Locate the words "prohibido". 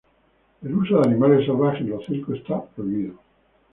2.59-3.19